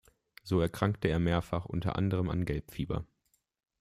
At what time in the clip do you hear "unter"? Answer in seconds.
1.65-1.95